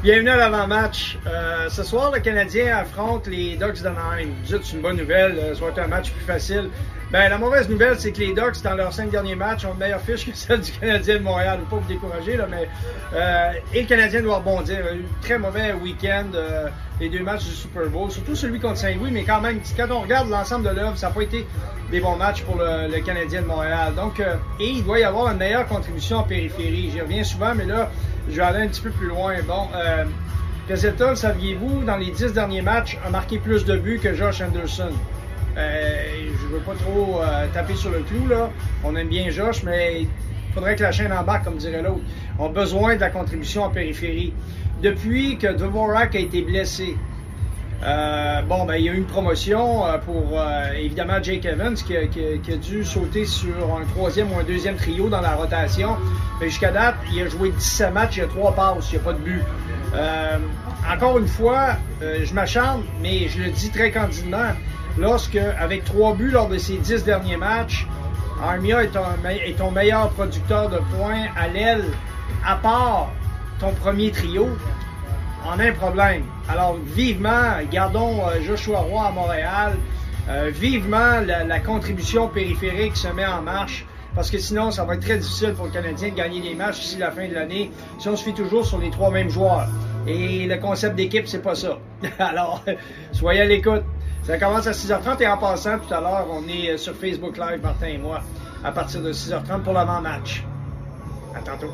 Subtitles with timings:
[0.00, 1.18] Bienvenue à l'avant-match.
[1.26, 4.28] Euh, ce soir, le Canadien affronte les Ducks d'Anaheim.
[4.44, 6.70] C'est une bonne nouvelle, euh, ça va un match plus facile.
[7.10, 9.78] Ben, la mauvaise nouvelle, c'est que les Ducks, dans leurs cinq derniers matchs, ont une
[9.78, 11.60] meilleure fiche que celle du Canadien de Montréal.
[11.60, 12.68] Ne pas vous décourager, là, mais
[13.14, 14.76] euh, et le Canadien doit rebondir.
[14.80, 16.68] Il a eu un très mauvais week-end, euh,
[17.00, 20.00] les deux matchs du Super Bowl, surtout celui contre Saint-Louis, mais quand même, quand on
[20.00, 21.46] regarde l'ensemble de l'œuvre, ça n'a pas été
[21.90, 23.94] des bons matchs pour le, Canadien de Montréal.
[23.94, 26.90] Donc, euh, et il doit y avoir une meilleure contribution en périphérie.
[26.92, 27.90] J'y reviens souvent, mais là,
[28.28, 29.34] je vais aller un petit peu plus loin.
[29.46, 30.04] Bon, euh,
[30.66, 34.92] Pezzetta, saviez-vous, dans les dix derniers matchs, a marqué plus de buts que Josh Anderson?
[35.58, 38.50] Euh, je veux pas trop euh, taper sur le clou, là.
[38.84, 40.08] On aime bien Josh, mais il
[40.54, 42.02] faudrait que la chaîne embarque, comme dirait l'autre.
[42.38, 44.32] On a besoin de la contribution en périphérie.
[44.82, 46.94] Depuis que Dvorak a été blessé,
[47.82, 50.40] euh, bon, ben, il y a eu une promotion euh, pour
[50.76, 55.20] évidemment Jake Evans qui a, dû sauter sur un troisième ou un deuxième trio dans
[55.20, 55.96] la rotation.
[56.40, 59.04] Jusqu'à date, il a joué 17 matchs, il y a trois passes, il n'y a
[59.04, 59.42] pas de but.
[60.88, 64.54] Encore une fois, je m'acharne, mais je le dis très candidement,
[64.98, 67.86] lorsque, avec trois buts lors de ses dix derniers matchs,
[68.42, 71.84] Armia est ton, meilleur producteur de points à l'aile,
[72.46, 73.08] à part
[73.58, 74.48] ton premier trio,
[75.46, 76.22] on a un problème.
[76.48, 79.76] Alors, vivement, gardons euh, Joshua Roy à Montréal.
[80.28, 83.86] Euh, vivement, la, la, contribution périphérique se met en marche.
[84.14, 86.80] Parce que sinon, ça va être très difficile pour le Canadien de gagner des matchs
[86.80, 89.68] d'ici la fin de l'année si on se fait toujours sur les trois mêmes joueurs.
[90.06, 91.78] Et le concept d'équipe, c'est pas ça.
[92.18, 92.62] Alors,
[93.12, 93.84] soyez à l'écoute.
[94.28, 97.62] Ça commence à 6h30 et en passant, tout à l'heure, on est sur Facebook Live,
[97.62, 98.20] Martin et moi,
[98.62, 100.44] à partir de 6h30 pour l'avant-match.
[101.34, 101.72] À tantôt.